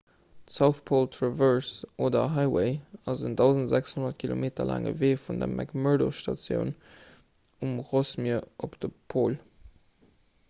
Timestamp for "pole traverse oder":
0.83-2.21